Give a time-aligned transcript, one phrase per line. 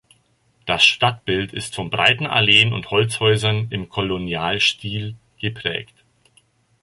[0.65, 5.93] Das Stadtbild ist von breiten Alleen und Holzhäusern im Kolonialstil geprägt.